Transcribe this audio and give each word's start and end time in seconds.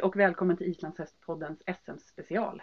Hej 0.00 0.04
och 0.04 0.16
välkommen 0.16 0.56
till 0.56 0.66
Islandshästpoddens 0.66 1.62
SM-special. 1.66 2.62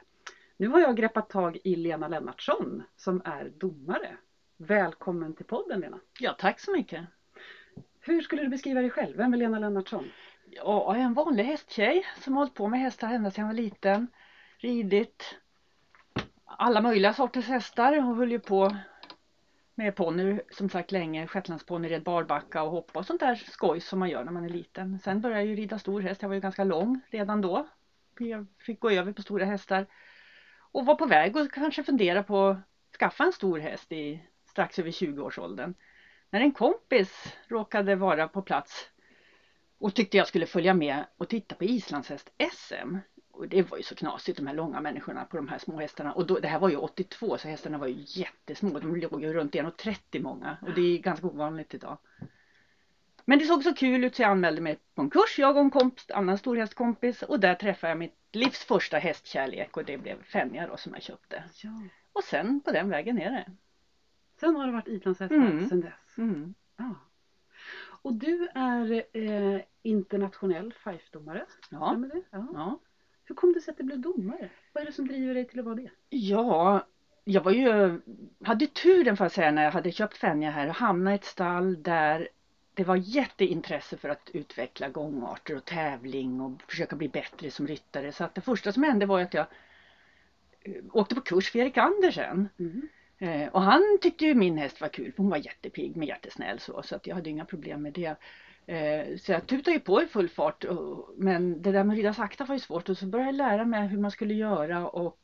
Nu 0.57 0.67
har 0.67 0.79
jag 0.79 0.95
greppat 0.95 1.29
tag 1.29 1.57
i 1.63 1.75
Lena 1.75 2.07
Lennartsson 2.07 2.83
som 2.95 3.21
är 3.25 3.51
domare. 3.57 4.17
Välkommen 4.57 5.33
till 5.33 5.45
podden 5.45 5.79
Lena. 5.79 5.99
Ja, 6.19 6.35
tack 6.39 6.59
så 6.59 6.71
mycket. 6.71 7.05
Hur 7.99 8.21
skulle 8.21 8.41
du 8.41 8.49
beskriva 8.49 8.81
dig 8.81 8.89
själv? 8.89 9.17
Vem 9.17 9.33
är 9.33 9.37
Lena 9.37 9.59
Lennartsson? 9.59 10.11
Ja, 10.51 10.85
jag 10.87 10.97
är 10.97 11.05
en 11.05 11.13
vanlig 11.13 11.43
hästtjej 11.43 12.05
som 12.19 12.33
har 12.33 12.41
hållit 12.41 12.53
på 12.53 12.67
med 12.67 12.79
hästar 12.79 13.13
ända 13.13 13.31
sedan 13.31 13.41
jag 13.41 13.53
var 13.53 13.61
liten. 13.61 14.07
Ridit 14.57 15.35
alla 16.45 16.81
möjliga 16.81 17.13
sorters 17.13 17.47
hästar 17.47 17.97
och 17.97 18.15
höll 18.15 18.31
ju 18.31 18.39
på 18.39 18.75
med 19.77 19.95
ponny 19.95 20.39
som 20.51 20.69
sagt 20.69 20.91
länge, 20.91 21.27
shetlandsponny, 21.27 21.89
red 21.89 22.03
barbacka 22.03 22.63
och 22.63 22.71
hoppa 22.71 22.99
och 22.99 23.05
sånt 23.05 23.19
där 23.19 23.35
skoj 23.35 23.79
som 23.79 23.99
man 23.99 24.09
gör 24.09 24.23
när 24.23 24.31
man 24.31 24.45
är 24.45 24.49
liten. 24.49 24.99
Sen 24.99 25.21
började 25.21 25.41
jag 25.41 25.49
ju 25.49 25.55
rida 25.55 25.79
stor 25.79 26.01
häst, 26.01 26.21
jag 26.21 26.29
var 26.29 26.35
ju 26.35 26.41
ganska 26.41 26.63
lång 26.63 27.01
redan 27.09 27.41
då. 27.41 27.67
Jag 28.19 28.47
fick 28.59 28.79
gå 28.79 28.91
över 28.91 29.11
på 29.11 29.21
stora 29.21 29.45
hästar 29.45 29.85
och 30.71 30.85
var 30.85 30.95
på 30.95 31.05
väg 31.05 31.35
och 31.35 31.51
kanske 31.51 31.83
fundera 31.83 32.23
på 32.23 32.47
att 32.47 32.97
skaffa 32.99 33.23
en 33.23 33.31
stor 33.31 33.59
häst 33.59 33.91
i 33.91 34.23
strax 34.49 34.79
över 34.79 34.91
20-årsåldern. 34.91 35.73
När 36.29 36.41
en 36.41 36.51
kompis 36.51 37.35
råkade 37.47 37.95
vara 37.95 38.27
på 38.27 38.41
plats 38.41 38.89
och 39.79 39.93
tyckte 39.93 40.17
jag 40.17 40.27
skulle 40.27 40.45
följa 40.45 40.73
med 40.73 41.05
och 41.17 41.29
titta 41.29 41.55
på 41.55 41.63
islandshäst-SM 41.63 42.97
och 43.37 43.47
det 43.47 43.71
var 43.71 43.77
ju 43.77 43.83
så 43.83 43.95
knasigt 43.95 44.37
de 44.37 44.47
här 44.47 44.53
långa 44.53 44.81
människorna 44.81 45.25
på 45.25 45.37
de 45.37 45.47
här 45.47 45.57
små 45.57 45.79
hästarna. 45.79 46.13
Och 46.13 46.27
då, 46.27 46.39
det 46.39 46.47
här 46.47 46.59
var 46.59 46.69
ju 46.69 46.75
82 46.75 47.37
så 47.37 47.47
hästarna 47.47 47.77
var 47.77 47.87
ju 47.87 48.03
jättesmå. 48.07 48.79
De 48.79 48.95
låg 48.95 49.21
ju 49.23 49.33
runt 49.33 49.53
1,30 49.53 50.21
många 50.23 50.57
och 50.61 50.73
det 50.73 50.81
är 50.81 50.97
ganska 50.97 51.27
ovanligt 51.27 51.73
idag. 51.73 51.97
Men 53.25 53.39
det 53.39 53.45
såg 53.45 53.63
så 53.63 53.73
kul 53.73 54.03
ut 54.03 54.15
så 54.15 54.21
jag 54.21 54.31
anmälde 54.31 54.61
mig 54.61 54.79
på 54.95 55.01
en 55.01 55.09
kurs, 55.09 55.39
jag 55.39 55.55
och 55.55 55.61
en 55.61 55.71
kompis, 55.71 56.11
annan 56.11 56.37
storhästkompis 56.37 57.21
och 57.23 57.39
där 57.39 57.55
träffade 57.55 57.91
jag 57.91 57.97
mitt 57.97 58.15
livs 58.31 58.63
första 58.63 58.97
hästkärlek 58.97 59.77
och 59.77 59.85
det 59.85 59.97
blev 59.97 60.23
Fenja 60.23 60.67
då 60.67 60.77
som 60.77 60.93
jag 60.93 61.03
köpte. 61.03 61.43
Ja. 61.63 61.69
Och 62.13 62.23
sen 62.23 62.61
på 62.61 62.71
den 62.71 62.89
vägen 62.89 63.21
är 63.21 63.31
det. 63.31 63.51
Sen 64.39 64.55
har 64.55 64.65
det 64.65 64.73
varit 64.73 64.87
islandshästar 64.87 65.35
Mm. 65.35 65.69
sen 65.69 65.81
dess. 65.81 66.17
Mm. 66.17 66.53
Ja. 66.77 66.95
Och 68.01 68.13
du 68.13 68.47
är 68.55 69.03
eh, 69.13 69.61
internationell 69.81 70.73
fife-domare. 70.73 71.45
Ja. 71.69 71.97
Ja. 72.31 72.47
ja. 72.53 72.79
Hur 73.27 73.35
kom 73.35 73.53
det 73.53 73.61
sig 73.61 73.71
att 73.71 73.77
du 73.77 73.83
blev 73.83 73.99
domare? 73.99 74.49
Vad 74.73 74.81
är 74.81 74.85
det 74.85 74.93
som 74.93 75.07
driver 75.07 75.33
dig 75.33 75.47
till 75.47 75.59
att 75.59 75.65
vara 75.65 75.75
det? 75.75 75.89
Ja, 76.09 76.87
jag 77.23 77.41
var 77.41 77.51
ju, 77.51 78.01
hade 78.43 78.67
turen 78.67 79.17
får 79.17 79.25
jag 79.25 79.31
säga 79.31 79.51
när 79.51 79.63
jag 79.63 79.71
hade 79.71 79.91
köpt 79.91 80.17
Fenja 80.17 80.51
här 80.51 80.67
och 80.67 80.75
hamnade 80.75 81.15
i 81.15 81.19
ett 81.19 81.25
stall 81.25 81.83
där 81.83 82.27
det 82.73 82.83
var 82.83 82.95
jätteintresse 82.95 83.97
för 83.97 84.09
att 84.09 84.29
utveckla 84.33 84.89
gångarter 84.89 85.55
och 85.55 85.65
tävling 85.65 86.41
och 86.41 86.61
försöka 86.67 86.95
bli 86.95 87.07
bättre 87.07 87.51
som 87.51 87.67
ryttare. 87.67 88.11
Så 88.11 88.23
att 88.23 88.35
det 88.35 88.41
första 88.41 88.71
som 88.71 88.83
hände 88.83 89.05
var 89.05 89.21
att 89.21 89.33
jag 89.33 89.45
eh, 90.61 90.83
åkte 90.91 91.15
på 91.15 91.21
kurs 91.21 91.51
för 91.51 91.59
Erik 91.59 91.77
Andersen. 91.77 92.49
Mm. 92.59 92.87
Eh, 93.17 93.47
och 93.47 93.61
han 93.61 93.97
tyckte 94.01 94.25
ju 94.25 94.35
min 94.35 94.57
häst 94.57 94.81
var 94.81 94.87
kul 94.87 95.11
för 95.11 95.23
hon 95.23 95.29
var 95.29 95.37
jättepigg 95.37 95.95
men 95.95 96.07
jättesnäll 96.07 96.59
så, 96.59 96.81
så 96.81 96.95
att 96.95 97.07
jag 97.07 97.15
hade 97.15 97.29
inga 97.29 97.45
problem 97.45 97.81
med 97.81 97.93
det. 97.93 98.15
Eh, 98.67 99.17
så 99.17 99.31
jag 99.31 99.47
tutade 99.47 99.71
ju 99.71 99.79
på 99.79 100.01
i 100.01 100.07
full 100.07 100.29
fart 100.29 100.63
och, 100.63 101.09
men 101.17 101.61
det 101.61 101.71
där 101.71 101.83
med 101.83 101.93
att 101.93 101.97
rida 101.97 102.13
sakta 102.13 102.45
var 102.45 102.55
ju 102.55 102.59
svårt 102.59 102.89
och 102.89 102.97
så 102.97 103.05
började 103.05 103.29
jag 103.29 103.35
lära 103.35 103.65
mig 103.65 103.87
hur 103.87 103.99
man 103.99 104.11
skulle 104.11 104.33
göra 104.33 104.89
och 104.89 105.21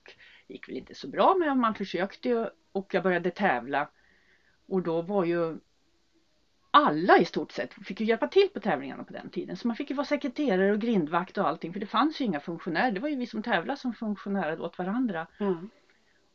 det 0.47 0.53
gick 0.53 0.69
väl 0.69 0.77
inte 0.77 0.95
så 0.95 1.07
bra 1.07 1.35
men 1.39 1.59
man 1.59 1.75
försökte 1.75 2.29
ju 2.29 2.47
och 2.71 2.93
jag 2.93 3.03
började 3.03 3.31
tävla. 3.31 3.89
Och 4.67 4.81
då 4.81 5.01
var 5.01 5.25
ju 5.25 5.57
alla 6.71 7.17
i 7.17 7.25
stort 7.25 7.51
sett 7.51 7.73
fick 7.73 7.99
ju 7.99 8.05
hjälpa 8.05 8.27
till 8.27 8.49
på 8.53 8.59
tävlingarna 8.59 9.03
på 9.03 9.13
den 9.13 9.29
tiden. 9.29 9.57
Så 9.57 9.67
man 9.67 9.77
fick 9.77 9.89
ju 9.89 9.95
vara 9.95 10.05
sekreterare 10.05 10.71
och 10.71 10.79
grindvakt 10.79 11.37
och 11.37 11.47
allting 11.47 11.73
för 11.73 11.79
det 11.79 11.85
fanns 11.85 12.21
ju 12.21 12.25
inga 12.25 12.39
funktionärer. 12.39 12.91
Det 12.91 12.99
var 12.99 13.09
ju 13.09 13.15
vi 13.15 13.27
som 13.27 13.43
tävlade 13.43 13.79
som 13.79 13.93
funktionärer 13.93 14.61
åt 14.61 14.77
varandra. 14.77 15.27
Ja. 15.37 15.61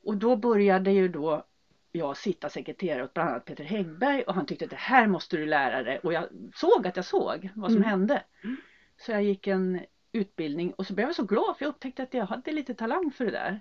Och 0.04 0.16
då 0.16 0.36
började 0.36 0.90
ju 0.90 1.08
då 1.08 1.44
jag 1.92 2.16
sitta 2.16 2.48
sekreterare 2.48 3.04
åt 3.04 3.14
bland 3.14 3.30
annat 3.30 3.44
Peter 3.44 3.64
Häggberg 3.64 4.22
och 4.22 4.34
han 4.34 4.46
tyckte 4.46 4.64
att 4.64 4.70
det 4.70 4.76
här 4.76 5.06
måste 5.06 5.36
du 5.36 5.46
lära 5.46 5.82
dig 5.82 5.98
och 5.98 6.12
jag 6.12 6.24
såg 6.54 6.86
att 6.86 6.96
jag 6.96 7.04
såg 7.04 7.50
vad 7.54 7.70
som 7.70 7.76
Mm. 7.82 7.88
hände. 7.90 8.22
Mm. 8.44 8.56
Så 8.96 9.12
jag 9.12 9.22
gick 9.22 9.46
en 9.46 9.80
utbildning 10.12 10.72
och 10.72 10.86
så 10.86 10.94
blev 10.94 11.08
jag 11.08 11.14
så 11.16 11.24
glad 11.24 11.56
för 11.56 11.64
jag 11.64 11.70
upptäckte 11.70 12.02
att 12.02 12.14
jag 12.14 12.26
hade 12.26 12.52
lite 12.52 12.74
talang 12.74 13.10
för 13.10 13.24
det 13.24 13.30
där. 13.30 13.60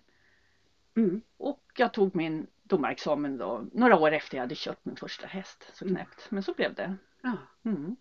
Mm. 0.96 1.22
Och 1.38 1.64
jag 1.78 1.94
tog 1.94 2.16
min 2.16 2.48
domarexamen 2.64 3.38
då 3.38 3.64
några 3.74 3.96
år 3.98 4.12
efter 4.12 4.38
jag 4.38 4.42
hade 4.44 4.56
köpt 4.56 4.86
min 4.86 4.96
första 4.96 5.28
häst. 5.28 5.72
Så 5.74 5.86
Mm. 5.86 5.96
knäppt. 5.96 6.32
Men 6.32 6.44
så 6.44 6.54
blev 6.54 6.74
det. 6.74 6.96
ja. 7.22 7.38
Mm. 7.66 7.96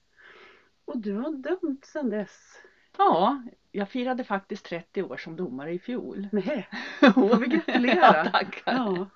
Och 0.85 0.99
du 0.99 1.13
har 1.13 1.31
dömt 1.33 1.85
sen 1.85 2.11
dess? 2.11 2.63
Ja, 2.99 3.43
jag 3.73 3.89
firade 3.89 4.25
faktiskt 4.25 4.65
30 4.67 5.03
år 5.03 5.17
som 5.17 5.37
domare 5.37 5.73
i 5.73 5.79
fjol. 5.79 6.29
Nej, 6.33 6.69
får 7.15 7.37
vi 7.37 7.47
gratulera. 7.47 7.97
ja, 8.17 8.25
tackar. 8.25 8.73
Ja. 8.75 9.07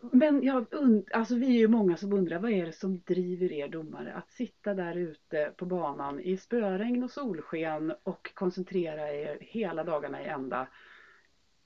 Men 0.00 0.42
jag 0.42 0.66
und- 0.74 1.08
alltså 1.12 1.34
vi 1.36 1.46
är 1.46 1.58
ju 1.58 1.68
många 1.68 1.96
som 1.96 2.12
undrar 2.12 2.38
vad 2.38 2.50
är 2.50 2.66
det 2.66 2.72
som 2.72 3.00
driver 3.06 3.52
er 3.52 3.68
domare 3.68 4.12
att 4.12 4.30
sitta 4.30 4.74
där 4.74 4.94
ute 4.94 5.52
på 5.56 5.66
banan 5.66 6.20
i 6.20 6.36
spöregn 6.36 7.02
och 7.02 7.10
solsken 7.10 7.94
och 8.02 8.30
koncentrera 8.34 9.12
er 9.12 9.38
hela 9.40 9.84
dagarna 9.84 10.22
i 10.22 10.26
ända. 10.26 10.66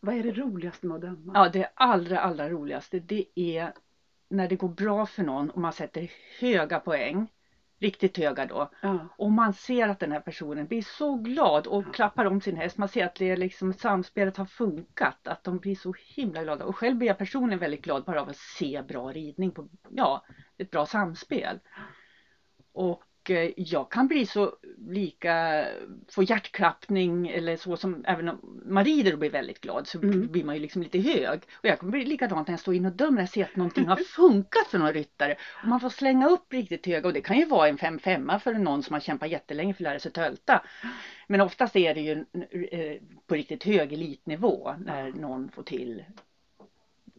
Vad 0.01 0.15
är 0.15 0.23
det 0.23 0.33
roligaste 0.33 0.87
med 0.87 0.95
att 0.95 1.01
döma? 1.01 1.33
Ja, 1.35 1.49
det 1.49 1.69
allra, 1.75 2.21
allra 2.21 2.49
roligaste 2.49 2.99
det 2.99 3.25
är 3.35 3.73
när 4.29 4.49
det 4.49 4.57
går 4.57 4.69
bra 4.69 5.07
för 5.07 5.23
någon 5.23 5.51
och 5.51 5.61
man 5.61 5.73
sätter 5.73 6.11
höga 6.41 6.81
poäng. 6.81 7.27
Riktigt 7.83 8.19
höga 8.19 8.47
då. 8.47 8.71
Ja. 8.81 9.09
Och 9.17 9.33
man 9.33 9.53
ser 9.53 9.89
att 9.89 10.01
den 10.01 10.13
här 10.13 10.21
personen 10.21 10.67
blir 10.67 10.83
så 10.83 11.15
glad 11.17 11.67
och 11.67 11.85
Ja. 11.87 11.93
klappar 11.93 12.25
om 12.25 12.41
sin 12.41 12.57
häst. 12.57 12.79
Man 12.79 12.89
ser 12.89 13.05
att 13.07 13.15
det 13.15 13.37
liksom 13.37 13.73
samspelet 13.73 14.37
har 14.37 14.45
funkat. 14.47 15.29
Att 15.29 15.45
de 15.45 15.59
blir 15.59 15.75
så 15.75 15.95
himla 16.17 16.43
glada. 16.43 16.65
Och 16.65 16.77
själv 16.77 16.97
blir 16.97 17.09
jag 17.09 17.19
personligen 17.19 17.59
väldigt 17.59 17.83
glad 17.85 18.05
bara 18.05 18.21
av 18.21 18.29
att 18.29 18.37
se 18.37 18.83
bra 18.83 19.13
ridning 19.13 19.51
på, 19.51 19.69
ja, 19.91 20.25
ett 20.59 20.71
bra 20.71 20.87
samspel. 20.87 21.61
Och 22.73 23.03
eh, 23.31 23.51
jag 23.57 23.91
kan 23.91 24.09
bli 24.09 24.27
så 24.27 24.53
lika, 24.89 25.67
få 26.09 26.23
hjärtklappning 26.23 27.29
eller 27.29 27.57
så 27.57 27.77
som 27.77 28.05
även 28.05 28.29
om 28.29 28.63
man 28.67 28.85
rider 28.85 29.13
och 29.13 29.19
blir 29.19 29.31
väldigt 29.31 29.61
glad 29.61 29.87
så 29.87 29.99
Mm. 30.03 30.27
blir 30.33 30.45
man 30.45 30.55
ju 30.55 30.61
liksom 30.61 30.83
lite 30.83 30.99
hög. 30.99 31.41
Och 31.53 31.65
jag 31.65 31.79
kommer 31.79 31.93
bli 31.93 32.05
likadant 32.05 32.49
när 32.49 32.53
jag 32.53 32.61
står 32.61 32.75
in 32.75 32.87
och 32.87 32.93
dömer, 32.93 33.21
jag 33.23 33.29
ser 33.29 33.45
att 33.45 33.57
någonting 33.57 33.87
har 33.87 33.97
funkat 34.17 34.67
för 34.67 34.79
någon 34.79 34.93
ryttare. 34.93 35.37
Och 35.63 35.69
man 35.69 35.81
får 35.81 35.91
slänga 35.91 36.29
upp 36.29 36.53
riktigt 36.53 36.87
höga 36.87 37.07
och 37.09 37.15
det 37.15 37.21
kan 37.21 37.39
ju 37.39 37.45
vara 37.45 37.69
en 37.69 37.79
5-5 37.79 38.39
för 38.39 38.55
någon 38.55 38.83
som 38.83 38.95
har 38.95 39.01
kämpat 39.01 39.31
jättelänge 39.31 39.75
för 39.75 39.85
att 39.85 39.91
lära 39.91 39.99
sig 39.99 40.13
tölta. 40.13 40.63
Men 41.29 41.41
oftast 41.41 41.77
är 41.77 41.95
det 41.95 42.01
ju 42.01 42.13
eh, 42.71 43.03
på 43.27 43.35
riktigt 43.35 43.65
hög 43.65 43.93
elitnivå 43.93 44.75
när 44.79 45.13
någon 45.13 45.49
får 45.49 45.63
till 45.63 46.05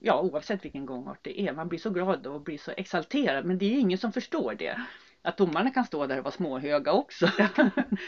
Ja 0.06 0.22
oavsett 0.22 0.66
vilken 0.66 0.86
gångart 0.86 1.20
det 1.22 1.42
är. 1.42 1.54
Man 1.54 1.68
blir 1.70 1.80
så 1.80 1.90
glad 1.90 2.28
och 2.28 2.42
blir 2.42 2.58
så 2.58 2.72
exalterad 2.78 3.46
men 3.46 3.58
det 3.58 3.66
är 3.66 3.80
ingen 3.80 3.98
som 3.98 4.12
förstår 4.12 4.56
det. 4.56 4.82
Att 5.26 5.38
domarna 5.38 5.70
kan 5.72 5.86
stå 5.86 6.06
där 6.08 6.18
och 6.18 6.24
vara 6.24 6.32
småhöga 6.32 6.92
också. 6.92 7.28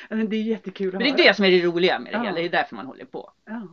Det 0.09 0.35
är 0.35 0.43
jättekul 0.43 0.87
att 0.87 0.93
Men 0.93 1.03
det 1.03 1.09
är 1.23 1.27
det 1.27 1.33
som 1.33 1.45
är 1.45 1.51
det 1.51 1.61
roliga 1.61 1.99
med 1.99 2.13
det 2.13 2.17
Ja. 2.17 2.23
hela. 2.23 2.35
Det 2.35 2.41
är 2.45 2.49
därför 2.49 2.75
man 2.75 2.85
håller 2.85 3.05
på. 3.05 3.31
Ja. 3.45 3.67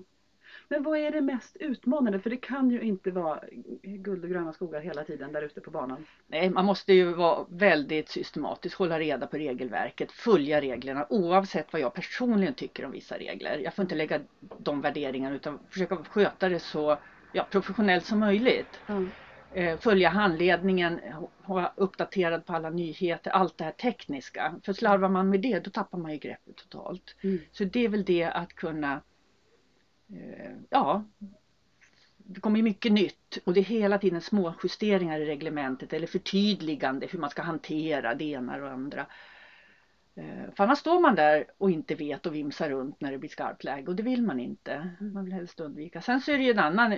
Men 0.69 0.83
vad 0.83 0.99
är 0.99 1.11
det 1.11 1.21
mest 1.21 1.57
utmanande? 1.57 2.19
För 2.21 2.31
det 2.31 2.37
kan 2.37 2.71
ju 2.71 2.81
inte 2.81 3.11
vara 3.11 3.41
guld 3.83 4.25
och 4.25 4.31
gröna 4.31 4.53
skogar 4.53 4.81
hela 4.81 5.05
tiden 5.05 5.33
där 5.33 5.43
ute 5.43 5.61
på 5.61 5.71
banan. 5.71 6.07
Nej, 6.27 6.51
man 6.51 6.65
måste 6.65 6.93
ju 6.93 7.13
vara 7.13 7.47
väldigt 7.49 8.09
systematisk, 8.09 8.79
hålla 8.79 8.99
reda 8.99 9.27
på 9.27 9.37
regelverket, 9.37 10.13
följa 10.13 10.61
reglerna 10.61 11.07
oavsett 11.09 11.73
vad 11.73 11.83
jag 11.83 11.95
personligen 11.95 12.55
tycker 12.55 12.85
om 12.85 12.91
vissa 12.91 13.19
regler. 13.19 13.59
Jag 13.59 13.75
får 13.75 13.83
inte 13.83 13.95
lägga 13.95 14.21
de 14.59 14.81
värderingarna 14.81 15.35
utan 15.35 15.59
försöka 15.71 15.97
sköta 15.97 16.49
det 16.49 16.59
så 16.59 16.99
ja, 17.33 17.47
professionellt 17.51 18.05
som 18.05 18.19
möjligt. 18.19 18.81
Ja. 18.87 19.03
Eh, 19.55 19.79
följa 19.79 20.09
handledningen, 20.09 21.01
vara 21.47 21.73
uppdaterad 21.77 22.47
på 22.47 22.53
alla 22.53 22.71
nyheter, 22.71 23.31
allt 23.31 23.59
det 23.59 23.65
här 23.65 23.73
tekniska. 23.73 24.55
För 24.63 24.73
slarvar 24.73 25.09
man 25.09 25.31
med 25.31 25.41
det 25.41 25.65
då 25.65 25.71
tappar 25.71 25.99
man 25.99 26.13
ju 26.13 26.19
greppet 26.19 26.57
totalt. 26.57 27.17
Mm. 27.23 27.39
Så 27.53 27.65
det 27.65 27.85
är 27.85 27.89
väl 27.89 28.05
det 28.05 28.25
att 28.25 28.53
kunna, 28.53 29.01
eh, 30.13 30.53
ja, 30.71 31.05
det 32.17 32.41
kommer 32.41 32.63
mycket 32.63 32.93
nytt 32.93 33.39
och 33.45 33.55
det 33.55 33.61
är 33.61 33.65
hela 33.65 33.99
tiden 33.99 34.21
små 34.21 34.55
justeringar 34.63 35.21
i 35.21 35.27
reglementet 35.27 35.93
eller 35.93 36.07
förtydligande 36.07 37.07
hur 37.07 37.19
man 37.19 37.31
ska 37.31 37.43
hantera 37.43 38.15
det 38.15 38.25
ena 38.25 38.55
och 38.55 38.61
det 38.61 38.71
andra. 38.71 39.07
Eh, 40.15 40.55
För 40.57 40.65
annars 40.65 40.79
står 40.79 41.01
man 41.01 41.15
där 41.15 41.45
och 41.59 41.71
inte 41.71 41.95
vet 41.95 42.27
och 42.27 42.35
vimsar 42.35 42.71
runt 42.71 43.01
när 43.01 43.13
det 43.13 43.19
blir 43.19 43.31
skarpt 43.31 43.65
läge 43.65 43.89
och 43.89 43.97
det 43.97 44.03
vill 44.03 44.23
man 44.23 44.41
inte. 44.41 44.91
Man 45.01 45.25
vill 45.25 45.35
helst 45.35 45.61
undvika. 45.61 46.01
Sen 46.01 46.21
så 46.21 46.33
är 46.33 46.39
det 46.39 46.45
ju 46.45 46.51
en 46.51 46.59
annan 46.59 46.93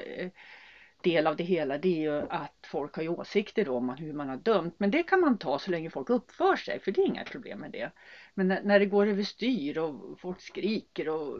del 1.04 1.26
av 1.26 1.36
det 1.36 1.44
hela 1.44 1.78
det 1.78 1.88
är 1.88 2.12
ju 2.12 2.26
att 2.30 2.66
folk 2.66 2.94
har 2.96 3.02
ju 3.02 3.08
åsikter 3.08 3.68
om 3.68 3.88
hur 3.88 4.12
man 4.12 4.28
har 4.28 4.36
dömt 4.36 4.74
men 4.78 4.90
det 4.90 5.02
kan 5.02 5.20
man 5.20 5.38
ta 5.38 5.58
så 5.58 5.70
länge 5.70 5.90
folk 5.90 6.10
uppför 6.10 6.56
sig 6.56 6.80
för 6.80 6.92
det 6.92 7.00
är 7.00 7.06
inga 7.06 7.24
problem 7.24 7.58
med 7.58 7.70
det. 7.70 7.90
Men 8.34 8.48
när, 8.48 8.78
det 8.78 8.86
går 8.86 9.06
överstyr 9.06 9.78
och 9.78 10.20
folk 10.20 10.40
skriker 10.40 11.08
och 11.08 11.38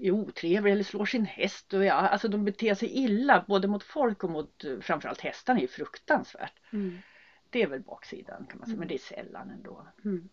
är 0.00 0.10
otrevliga 0.10 0.72
eller 0.72 0.84
slår 0.84 1.04
sin 1.04 1.24
häst 1.24 1.72
och 1.74 1.84
ja, 1.84 1.92
alltså 1.92 2.28
de 2.28 2.44
beter 2.44 2.74
sig 2.74 2.88
illa 2.88 3.44
både 3.48 3.68
mot 3.68 3.82
folk 3.82 4.24
och 4.24 4.30
mot 4.30 4.64
framförallt 4.80 5.20
hästarna 5.20 5.58
är 5.58 5.62
ju 5.62 5.68
fruktansvärt. 5.68 6.58
Mm. 6.72 6.98
Det 7.50 7.62
är 7.62 7.66
väl 7.66 7.80
baksidan 7.80 8.46
kan 8.46 8.58
man 8.58 8.66
säga 8.66 8.78
men 8.78 8.88
det 8.88 8.94
är 8.94 8.98
sällan 8.98 9.50
ändå. 9.50 9.86
Mm. 10.04 10.28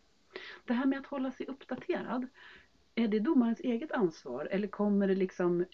Det 0.66 0.74
här 0.74 0.86
med 0.86 1.00
att 1.00 1.06
hålla 1.06 1.32
sig 1.32 1.46
uppdaterad. 1.46 2.28
är 2.96 3.08
det 3.08 3.20
domarens 3.20 3.60
eget 3.60 3.92
ansvar 3.92 4.46
eller 4.52 4.68
kommer 4.68 5.08
det 5.08 5.16
liksom 5.16 5.66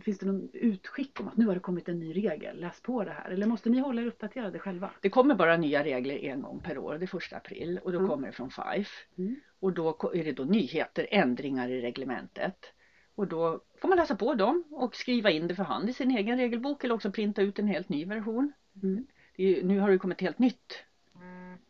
Finns 0.00 0.18
det 0.18 0.26
någon 0.26 0.48
utskick 0.52 1.20
om 1.20 1.28
att 1.28 1.36
nu 1.36 1.46
har 1.46 1.54
det 1.54 1.60
kommit 1.60 1.88
en 1.88 1.98
ny 1.98 2.12
regel, 2.16 2.60
läs 2.60 2.80
på 2.80 3.04
det 3.04 3.10
här. 3.10 3.30
Eller 3.30 3.46
måste 3.46 3.70
ni 3.70 3.78
hålla 3.78 4.02
er 4.02 4.06
uppdaterade 4.06 4.58
själva? 4.58 4.90
Det 5.00 5.08
kommer 5.10 5.34
bara 5.34 5.56
nya 5.56 5.84
regler 5.84 6.24
en 6.24 6.42
gång 6.42 6.60
per 6.60 6.78
år, 6.78 6.98
det 6.98 7.04
är 7.04 7.06
första 7.06 7.36
april 7.36 7.80
och 7.82 7.92
då 7.92 7.98
Mm. 7.98 8.10
kommer 8.10 8.26
det 8.26 8.32
från 8.32 8.50
FIFE. 8.50 8.90
Mm. 9.18 9.36
Och 9.60 9.72
då 9.72 10.10
är 10.14 10.24
det 10.24 10.32
då 10.32 10.44
nyheter, 10.44 11.06
ändringar 11.10 11.68
i 11.68 11.80
reglementet. 11.80 12.72
Och 13.14 13.26
då 13.26 13.60
får 13.80 13.88
man 13.88 13.98
läsa 13.98 14.16
på 14.16 14.34
dem 14.34 14.64
och 14.70 14.96
skriva 14.96 15.30
in 15.30 15.48
det 15.48 15.54
för 15.54 15.62
hand 15.62 15.88
i 15.88 15.92
sin 15.92 16.10
egen 16.10 16.38
regelbok 16.38 16.84
eller 16.84 16.94
också 16.94 17.10
printa 17.12 17.42
ut 17.42 17.58
en 17.58 17.66
helt 17.68 17.88
ny 17.88 18.04
version. 18.04 18.52
Mm. 18.82 19.06
Är, 19.36 19.62
nu 19.62 19.78
har 19.78 19.90
det 19.90 19.98
kommit 19.98 20.16
ett 20.16 20.22
helt 20.22 20.38
nytt 20.38 20.84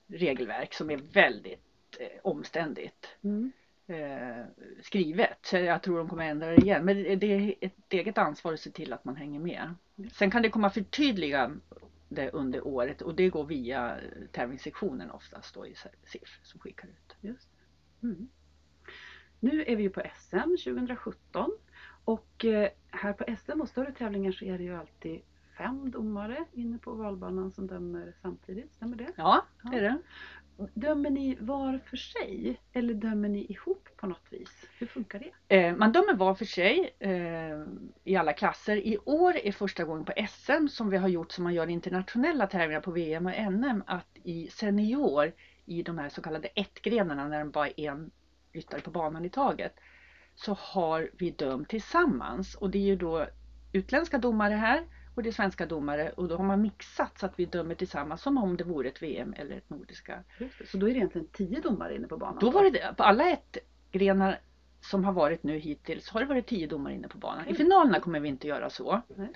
regelverk 0.07 0.75
som 0.75 0.91
är 0.91 0.97
väldigt 0.97 1.61
eh, 2.01 2.07
omständigt 2.23 3.09
Mm. 3.25 3.53
Eh, 3.89 4.45
skrivet. 4.83 5.39
Så 5.43 5.57
jag 5.57 5.83
tror 5.83 5.99
de 5.99 6.09
kommer 6.09 6.25
ändra 6.25 6.47
det 6.47 6.57
igen. 6.57 6.85
Men 6.85 7.19
det, 7.19 7.27
är 7.27 7.55
ett 7.61 7.93
eget 7.93 8.19
ansvar 8.19 8.53
att 8.53 8.61
se 8.61 8.71
till 8.71 8.93
att 8.93 9.05
man 9.05 9.17
hänger 9.17 9.41
med. 9.41 9.75
Sen 10.13 10.31
kan 10.31 10.43
det 10.43 10.51
komma 10.51 10.71
förtydligande 10.71 12.31
under 12.33 12.67
året 12.67 13.03
och 13.03 13.15
det 13.15 13.29
går 13.29 13.45
via 13.45 13.97
tävlingssektionen 14.33 15.11
oftast 15.11 15.55
då 15.55 15.67
i 15.67 15.75
SIF 16.05 16.41
som 16.43 16.61
skickar 16.61 16.89
ut. 16.89 17.17
Just. 17.21 17.49
Mm. 18.03 18.29
Nu 19.41 19.65
är 19.67 19.77
vi 19.77 19.83
ju 19.83 19.91
på 19.91 20.03
SM 20.17 20.37
2017 20.37 21.51
och 22.05 22.45
eh, 22.45 22.69
här 22.91 23.13
på 23.13 23.37
SM 23.37 23.61
och 23.61 23.69
större 23.69 23.93
tävlingar 23.93 24.33
så 24.33 24.45
är 24.45 24.59
det 24.59 24.65
ju 24.65 24.75
alltid 24.75 25.21
fem 25.59 25.91
domare 25.91 26.45
inne 26.53 26.79
på 26.79 26.93
valbanan 26.93 27.53
som 27.53 27.67
dömer 27.67 28.15
samtidigt, 28.23 28.75
stämmer 28.75 28.97
det? 28.97 29.13
Ja, 29.17 29.45
det 29.63 29.77
är 29.77 29.83
det. 29.83 29.99
Dömer 30.75 31.11
ni 31.11 31.37
var 31.41 31.79
för 31.79 31.97
sig 31.97 32.61
eller 32.73 32.95
dömer 32.95 33.29
ni 33.29 33.47
ihop 33.49 33.89
på 33.97 34.07
något 34.07 34.27
vis? 34.31 34.67
Hur 34.79 34.87
funkar 34.87 35.19
det? 35.19 35.57
Eh, 35.57 35.77
man 35.77 35.93
dömer 35.93 36.15
var 36.15 36.35
för 36.35 36.45
sig 36.45 36.97
eh, 36.99 37.63
i 38.05 38.17
alla 38.17 38.33
klasser. 38.33 38.77
I 38.77 38.99
år 38.99 39.37
är 39.37 39.53
första 39.53 39.85
gången 39.85 40.05
på 40.05 40.13
SM 40.29 40.67
som 40.69 40.91
vi 40.91 40.97
har 40.97 41.09
gjort 41.09 41.33
som 41.33 41.45
man 41.45 41.55
gör 41.55 41.69
i 41.69 41.73
internationella 41.73 42.47
tävlingar 42.47 42.81
på 42.81 42.91
VM 42.91 43.27
och 43.27 43.53
NM 43.53 43.83
att 43.87 44.19
i 44.25 44.47
senior 44.47 45.33
i 45.67 45.83
de 45.83 45.99
här 45.99 46.09
så 46.09 46.23
kallade 46.23 46.49
ettgrenarna 46.49 47.29
när 47.29 47.45
det 47.45 47.51
bara 47.51 47.69
är 47.69 47.91
en 47.91 48.11
ryttare 48.53 48.81
på 48.81 48.91
banan 48.91 49.25
i 49.25 49.31
taget 49.31 49.75
så 50.35 50.57
har 50.61 51.11
vi 51.19 51.31
dömt 51.31 51.69
tillsammans 51.69 52.55
och 52.55 52.71
det 52.71 52.79
är 52.79 52.83
ju 52.83 52.97
då 52.97 53.27
utländska 53.73 54.19
domare 54.19 54.55
här 54.55 54.85
och 55.19 55.23
det 55.23 55.31
är 55.31 55.33
svenska 55.33 55.67
domare 55.67 56.11
och 56.11 56.29
då 56.29 56.37
har 56.37 56.45
man 56.45 56.63
mixat 56.63 57.19
så 57.19 57.27
att 57.27 57.39
vi 57.39 57.45
dömer 57.45 57.75
tillsammans 57.75 58.23
som 58.23 58.39
om 58.39 58.57
det 58.57 58.65
vore 58.65 58.89
ett 58.89 59.03
VM 59.03 59.35
eller 59.37 59.57
ett 59.57 59.71
nordiska. 59.71 60.25
Så 60.65 60.77
då 60.77 60.87
är 60.89 60.91
det 60.91 60.97
egentligen 60.97 61.27
tio 61.33 61.61
domare 61.61 61.95
inne 61.95 62.09
på 62.09 62.17
banan? 62.17 62.39
Då 62.41 62.51
var 62.51 62.65
det 62.65 62.71
det. 62.71 62.95
På 62.97 63.03
alla 63.03 63.31
ettgrenar 63.31 64.41
som 64.81 65.05
har 65.05 65.13
varit 65.13 65.43
nu 65.43 65.59
hittills 65.59 66.09
har 66.11 66.21
det 66.21 66.27
varit 66.27 66.47
tio 66.47 66.67
domare 66.67 66.95
inne 66.95 67.09
på 67.09 67.19
banan. 67.19 67.47
I 67.49 67.51
Oj. 67.53 67.57
finalerna 67.57 68.01
kommer 68.01 68.21
vi 68.21 68.29
inte 68.29 68.47
göra 68.49 68.71
så. 68.71 69.03
Nej. 69.17 69.29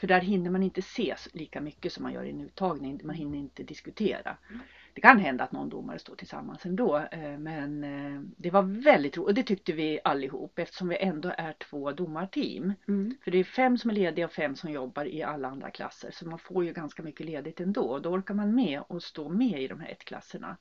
För 0.00 0.06
där 0.06 0.20
hinner 0.20 0.50
man 0.50 0.62
inte 0.62 0.82
se 0.82 1.14
så- 1.18 1.30
lika 1.32 1.60
mycket 1.60 1.92
som 1.92 2.02
man 2.02 2.12
gör 2.12 2.24
i 2.24 2.30
en 2.30 2.40
uttagning. 2.40 3.00
Man 3.04 3.14
hinner 3.14 3.38
inte 3.38 3.62
diskutera. 3.62 4.36
Mm. 4.50 4.60
Det 4.94 5.00
kan 5.00 5.18
hända 5.18 5.44
att 5.44 5.52
någon 5.52 5.68
domare 5.68 5.98
står 5.98 6.14
tillsammans 6.16 6.66
ändå. 6.66 6.96
eh, 6.96 7.38
Men 7.38 7.84
eh, 7.84 8.20
det 8.36 8.50
var 8.50 8.62
väldigt 8.84 9.16
roligt 9.16 9.28
och 9.28 9.34
det 9.34 9.42
tyckte 9.42 9.72
vi 9.72 10.00
allihop 10.04 10.58
eftersom 10.58 10.88
vi 10.88 10.96
ändå 10.96 11.32
är 11.38 11.52
två 11.52 11.92
domarteam. 11.92 12.72
Mm. 12.88 13.16
För 13.24 13.30
det 13.30 13.38
är 13.38 13.44
fem 13.44 13.78
som 13.78 13.90
är 13.90 13.94
lediga 13.94 14.24
och 14.24 14.32
fem 14.32 14.56
som 14.56 14.70
jobbar 14.70 15.04
i 15.04 15.22
alla 15.22 15.48
andra 15.48 15.70
klasser. 15.70 16.10
Så 16.10 16.28
man 16.28 16.38
får 16.38 16.64
ju 16.64 16.72
ganska 16.72 17.02
mycket 17.02 17.26
ledigt 17.26 17.60
ändå. 17.60 17.82
Och 17.82 18.02
då 18.02 18.10
orkar 18.10 18.34
man 18.34 18.54
med 18.54 18.80
och 18.88 19.02
stå 19.02 19.28
med 19.28 19.62
i 19.62 19.68
de 19.68 19.80
här 19.80 19.88
ettklasserna. 19.88 20.56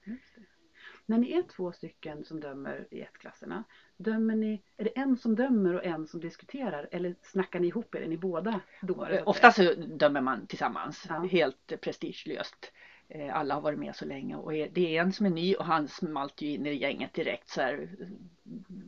När 1.05 1.17
ni 1.17 1.31
är 1.31 1.41
två 1.41 1.71
stycken 1.71 2.23
som 2.23 2.39
dömer 2.39 2.87
i 2.91 3.01
ett-klasserna, 3.01 3.63
dömer 3.97 4.35
ni, 4.35 4.61
är 4.77 4.83
det 4.83 4.89
en 4.99 5.17
som 5.17 5.35
dömer 5.35 5.73
och 5.73 5.85
en 5.85 6.07
som 6.07 6.19
diskuterar 6.19 6.87
eller 6.91 7.15
snackar 7.21 7.59
ni 7.59 7.67
ihop 7.67 7.95
er? 7.95 8.01
Är 8.01 8.07
ni 8.07 8.17
båda 8.17 8.59
domare? 8.81 9.23
Ofta 9.23 9.51
så 9.51 9.73
dömer 9.73 10.21
man 10.21 10.47
tillsammans, 10.47 11.05
Ja. 11.09 11.19
helt 11.31 11.81
prestigelöst. 11.81 12.71
Eh, 13.07 13.35
Alla 13.37 13.53
har 13.53 13.61
varit 13.61 13.79
med 13.79 13.95
så 13.95 14.05
länge 14.05 14.35
och 14.35 14.51
det 14.51 14.97
är 14.97 15.01
en 15.01 15.13
som 15.13 15.25
är 15.25 15.29
ny 15.29 15.55
och 15.55 15.65
han 15.65 15.87
smalt 15.87 16.41
ju 16.41 16.47
in 16.49 16.65
i 16.65 16.73
gänget 16.73 17.13
direkt 17.13 17.49
så 17.49 17.61
här, 17.61 17.89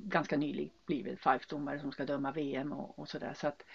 ganska 0.05 0.37
nyligen 0.37 0.71
blivit 0.85 1.19
Fife-domare 1.19 1.79
som 1.79 1.91
ska 1.91 2.05
döma 2.05 2.31
VM 2.31 2.71
och, 2.73 2.99
och 2.99 3.09
sådär. 3.09 3.33
Så 3.35 3.47
att, 3.47 3.65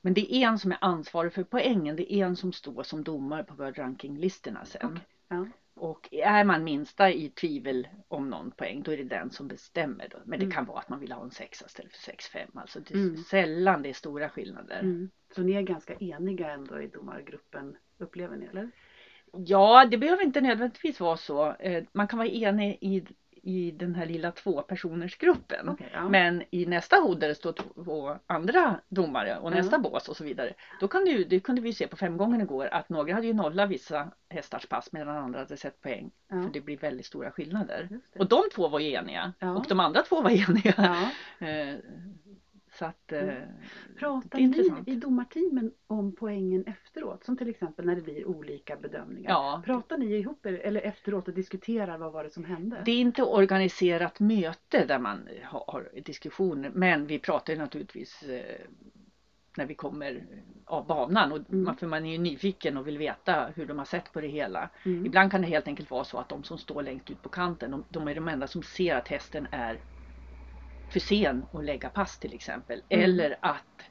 men 0.00 0.14
det 0.14 0.34
är 0.34 0.48
en 0.48 0.58
som 0.58 0.72
är 0.72 0.78
ansvarig 0.80 1.32
för 1.32 1.44
poängen, 1.44 1.96
det 1.96 2.12
är 2.14 2.24
en 2.26 2.36
som 2.36 2.52
står 2.52 2.82
som 2.82 3.04
domare 3.04 3.44
på 3.44 3.54
World 3.54 3.78
Ranking-listorna 3.78 4.64
sen. 4.64 4.80
Okej, 4.92 5.06
ja. 5.28 5.46
Och 5.74 6.08
är 6.12 6.44
man 6.44 6.64
minsta 6.64 7.10
i 7.10 7.30
tvivel 7.30 7.88
om 8.08 8.30
någon 8.30 8.50
poäng 8.50 8.82
då 8.82 8.92
är 8.92 8.96
det 8.96 9.04
den 9.04 9.30
som 9.30 9.48
bestämmer. 9.48 10.08
Då. 10.08 10.18
Men 10.24 10.38
det 10.38 10.44
Mm. 10.44 10.54
kan 10.54 10.64
vara 10.64 10.78
att 10.78 10.88
man 10.88 11.00
vill 11.00 11.12
ha 11.12 11.22
en 11.22 11.30
sexa 11.30 11.66
istället 11.66 11.92
för 11.96 12.12
6-5. 12.12 12.50
Alltså 12.54 12.80
det 12.80 12.94
Mm. 12.94 13.16
sällan 13.16 13.82
det 13.82 13.88
är 13.88 13.92
stora 13.92 14.28
skillnader. 14.28 14.80
Mm. 14.80 15.10
Så 15.34 15.42
ni 15.42 15.52
är 15.52 15.62
ganska 15.62 15.94
eniga 15.94 16.50
ändå 16.50 16.80
i 16.80 16.86
domargruppen, 16.86 17.76
upplever 17.98 18.36
ni 18.36 18.46
eller? 18.46 18.70
Ja, 19.32 19.84
det 19.90 19.98
behöver 19.98 20.22
inte 20.22 20.40
nödvändigtvis 20.40 21.00
vara 21.00 21.16
så. 21.16 21.52
Eh, 21.52 21.84
Man 21.92 22.08
kan 22.08 22.18
vara 22.18 22.28
enig 22.28 22.78
i, 22.80 23.04
i 23.42 23.70
den 23.70 23.94
här 23.94 24.06
lilla 24.06 24.30
tvåpersonersgruppen. 24.32 25.68
Okej, 25.68 25.88
ja. 25.92 26.08
Men 26.08 26.42
i 26.50 26.66
nästa 26.66 26.96
hod 26.96 27.20
där 27.20 27.28
det 27.28 27.34
står 27.34 27.52
två 27.84 28.16
andra 28.26 28.80
domare 28.88 29.38
och 29.38 29.50
Ja. 29.50 29.54
nästa 29.54 29.78
bås 29.78 30.08
och 30.08 30.16
så 30.16 30.24
vidare. 30.24 30.54
Då 30.80 30.88
kan 30.88 31.04
du, 31.04 31.24
det 31.24 31.40
kunde 31.40 31.60
vi 31.60 31.72
se 31.72 31.86
på 31.86 31.96
fem 31.96 32.16
gånger 32.16 32.40
igår 32.40 32.66
att 32.66 32.88
några 32.88 33.14
hade 33.14 33.26
ju 33.26 33.34
nollat 33.34 33.68
vissa 33.70 34.08
hästars 34.28 34.66
pass 34.66 34.92
medan 34.92 35.16
andra 35.16 35.38
hade 35.38 35.56
sett 35.56 35.80
poäng. 35.80 36.10
Ja. 36.28 36.42
För 36.42 36.50
det 36.52 36.60
blir 36.60 36.76
väldigt 36.76 37.06
stora 37.06 37.30
skillnader. 37.30 37.88
Och 38.18 38.28
de 38.28 38.42
två 38.54 38.68
var 38.68 38.78
ju 38.80 38.92
eniga. 38.92 39.32
Ja. 39.38 39.50
Och 39.56 39.64
de 39.68 39.80
andra 39.80 40.02
två 40.02 40.22
var 40.22 40.30
eniga. 40.50 40.96
Så 42.78 42.84
att 42.84 43.12
Mm. 43.12 43.34
Pratar 43.98 44.38
ni 44.38 44.82
i 44.92 44.96
domarteamen 44.96 45.72
om 45.86 46.12
poängen 46.16 46.64
efteråt? 46.66 47.24
Som 47.24 47.36
till 47.36 47.48
exempel 47.48 47.86
när 47.86 47.96
det 47.96 48.02
blir 48.02 48.28
olika 48.28 48.76
bedömningar. 48.76 49.30
Ja. 49.30 49.62
Pratar 49.64 49.98
ni 49.98 50.06
ihop 50.06 50.46
er 50.46 50.52
eller 50.52 50.80
efteråt 50.80 51.28
och 51.28 51.34
diskuterar 51.34 51.98
vad 51.98 52.12
var 52.12 52.24
det 52.24 52.30
som 52.30 52.44
hände? 52.44 52.82
Det 52.84 52.90
är 52.92 53.00
inte 53.00 53.22
organiserat 53.22 54.20
möte 54.20 54.84
där 54.84 54.98
man 54.98 55.28
har, 55.44 55.90
diskussioner 56.04 56.70
men 56.74 57.06
vi 57.06 57.18
pratar 57.18 57.56
naturligtvis 57.56 58.22
eh, 58.22 58.56
när 59.56 59.66
vi 59.66 59.74
kommer 59.74 60.26
av 60.64 60.86
banan 60.86 61.32
och 61.32 61.38
Mm. 61.38 61.64
man, 61.64 61.76
för 61.76 61.86
man 61.86 62.06
är 62.06 62.12
ju 62.12 62.18
nyfiken 62.18 62.76
och 62.76 62.86
vill 62.86 62.98
veta 62.98 63.46
hur 63.54 63.66
de 63.66 63.78
har 63.78 63.84
sett 63.84 64.12
på 64.12 64.20
det 64.20 64.28
hela. 64.28 64.70
Mm. 64.84 65.06
Ibland 65.06 65.30
kan 65.30 65.40
det 65.40 65.46
helt 65.46 65.68
enkelt 65.68 65.90
vara 65.90 66.04
så 66.04 66.18
att 66.18 66.28
de 66.28 66.44
som 66.44 66.58
står 66.58 66.82
längst 66.82 67.10
ut 67.10 67.22
på 67.22 67.28
kanten 67.28 67.70
de, 67.70 67.84
de 67.88 68.08
är 68.08 68.14
de 68.14 68.28
enda 68.28 68.46
som 68.46 68.62
ser 68.62 68.96
att 68.96 69.08
hästen 69.08 69.46
är 69.50 69.78
för 70.96 71.00
sen 71.00 71.46
att 71.52 71.64
lägga 71.64 71.90
pass 71.90 72.18
till 72.18 72.34
exempel. 72.34 72.82
Mm. 72.88 73.04
Eller 73.04 73.36
att 73.40 73.82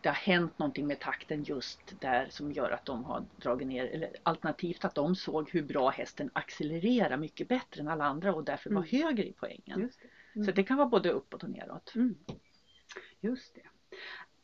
det 0.00 0.08
har 0.08 0.14
hänt 0.14 0.58
någonting 0.58 0.86
med 0.86 1.00
takten 1.00 1.42
just 1.42 2.00
där 2.00 2.26
som 2.30 2.52
gör 2.52 2.70
att 2.70 2.84
de 2.84 3.04
har 3.04 3.24
dragit 3.36 3.68
ner. 3.68 3.86
Eller 3.86 4.10
alternativt 4.22 4.84
att 4.84 4.94
de 4.94 5.14
såg 5.14 5.50
hur 5.50 5.62
bra 5.62 5.90
hästen 5.90 6.30
accelererar 6.32 7.16
mycket 7.16 7.48
bättre 7.48 7.80
än 7.80 7.88
alla 7.88 8.04
andra 8.04 8.34
och 8.34 8.44
därför 8.44 8.70
var 8.70 8.84
Mm. 8.84 9.06
högre 9.06 9.24
i 9.24 9.32
poängen. 9.32 9.80
Det. 9.80 10.08
Mm. 10.34 10.46
Så 10.46 10.52
det 10.52 10.64
kan 10.64 10.76
vara 10.76 10.88
både 10.88 11.10
uppåt 11.10 11.42
och 11.42 11.50
neråt. 11.50 11.94
Mm. 11.94 12.16
Just 13.20 13.54
det. 13.54 13.96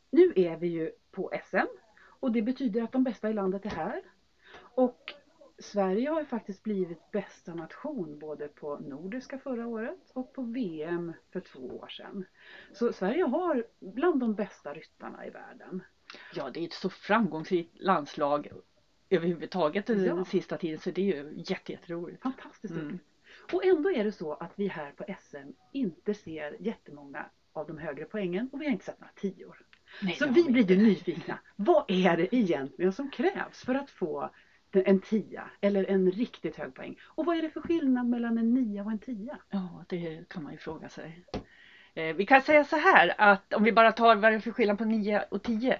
Nu 0.09 0.33
är 0.35 0.57
vi 0.57 0.67
ju 0.67 0.91
på 1.11 1.31
SM 1.49 1.67
och 2.19 2.31
det 2.31 2.41
betyder 2.41 2.83
att 2.83 2.91
de 2.91 3.03
bästa 3.03 3.29
i 3.29 3.33
landet 3.33 3.65
är 3.65 3.69
här. 3.69 4.01
Och 4.55 5.13
Sverige 5.61 6.09
har 6.09 6.19
ju 6.19 6.25
faktiskt 6.25 6.63
blivit 6.63 7.11
bästa 7.11 7.53
nation 7.53 8.19
både 8.19 8.47
på 8.47 8.77
Nordiska 8.79 9.37
förra 9.37 9.67
året 9.67 10.11
och 10.13 10.33
på 10.33 10.41
VM 10.41 11.13
för 11.33 11.39
två 11.39 11.59
år 11.59 11.87
sedan. 11.87 12.25
Så 12.73 12.93
Sverige 12.93 13.23
har 13.23 13.65
bland 13.79 14.19
de 14.19 14.35
bästa 14.35 14.73
ryttarna 14.73 15.25
i 15.25 15.29
världen. 15.29 15.83
Ja, 16.35 16.49
det 16.49 16.59
är 16.59 16.63
ett 16.65 16.73
så 16.73 16.89
framgångsrikt 16.89 17.81
landslag 17.81 18.47
överhuvudtaget 19.09 19.85
den 19.85 20.05
Ja. 20.05 20.25
sista 20.25 20.57
tiden 20.57 20.79
så 20.79 20.91
det 20.91 21.01
är 21.01 21.23
ju 21.23 21.33
jätte, 21.45 21.71
jätteroligt. 21.71 22.21
Fantastiskt 22.23 22.73
Mm. 22.73 22.87
roligt. 22.87 23.01
Och 23.53 23.65
ändå 23.65 23.91
är 23.91 24.03
det 24.03 24.11
så 24.11 24.33
att 24.33 24.51
vi 24.55 24.67
här 24.67 24.91
på 24.91 25.03
SM 25.19 25.51
inte 25.71 26.13
ser 26.13 26.55
jättemånga 26.59 27.25
av 27.53 27.67
de 27.67 27.77
högre 27.77 28.05
poängen 28.05 28.49
och 28.51 28.61
vi 28.61 28.65
har 28.65 28.71
inte 28.71 28.85
sett 28.85 28.99
några 28.99 29.13
tior. 29.15 29.65
Nej, 30.01 30.15
Så 30.15 30.27
vi 30.27 30.43
blir 30.43 30.71
ju 30.71 30.77
nyfikna. 30.77 31.39
Vad 31.55 31.85
är 31.87 32.17
det 32.17 32.35
egentligen 32.35 32.93
som 32.93 33.11
krävs 33.11 33.65
för 33.65 33.75
att 33.75 33.89
få 33.89 34.29
en 34.79 34.99
tia 34.99 35.43
eller 35.61 35.85
en 35.85 36.11
riktigt 36.11 36.55
hög 36.55 36.73
poäng? 36.73 36.99
Och 37.03 37.25
vad 37.25 37.37
är 37.37 37.41
det 37.41 37.49
för 37.49 37.61
skillnad 37.61 38.05
mellan 38.05 38.37
en 38.37 38.53
nia 38.53 38.83
och 38.83 38.91
en 38.91 38.99
tia? 38.99 39.37
Ja, 39.49 39.85
det 39.87 40.29
kan 40.29 40.43
man 40.43 40.51
ju 40.51 40.57
fråga 40.57 40.89
sig. 40.89 41.25
Eh, 41.93 42.15
vi 42.15 42.25
kan 42.25 42.41
säga 42.41 42.63
så 42.63 42.75
här 42.75 43.13
att 43.17 43.53
om 43.53 43.63
vi 43.63 43.71
bara 43.71 43.91
tar 43.91 44.15
vad 44.15 44.31
det 44.31 44.35
är 44.35 44.39
för 44.39 44.51
skillnad 44.51 44.77
på 44.77 44.85
9 44.85 45.23
och 45.29 45.43
10. 45.43 45.79